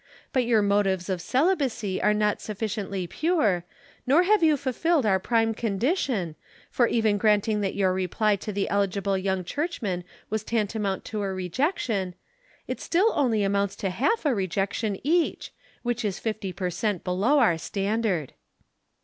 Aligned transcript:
But 0.33 0.45
your 0.45 0.63
motives 0.63 1.09
of 1.09 1.21
celibacy 1.21 2.01
are 2.01 2.11
not 2.11 2.41
sufficiently 2.41 3.05
pure, 3.05 3.65
nor 4.07 4.23
have 4.23 4.41
you 4.41 4.57
fulfilled 4.57 5.05
our 5.05 5.19
prime 5.19 5.53
condition, 5.53 6.33
for 6.71 6.87
even 6.87 7.19
granting 7.19 7.61
that 7.61 7.75
your 7.75 7.93
reply 7.93 8.35
to 8.37 8.51
the 8.51 8.67
eligible 8.67 9.15
young 9.15 9.43
Churchman 9.43 10.03
was 10.31 10.43
tantamount 10.43 11.05
to 11.05 11.21
a 11.21 11.31
rejection, 11.31 12.15
it 12.67 12.81
still 12.81 13.11
only 13.13 13.43
amounts 13.43 13.75
to 13.75 13.87
a 13.89 13.91
half 13.91 14.25
rejection 14.25 14.97
each, 15.03 15.53
which 15.83 16.03
is 16.03 16.17
fifty 16.17 16.51
per 16.51 16.71
cent. 16.71 17.03
below 17.03 17.37
our 17.37 17.59
standard." 17.59 18.33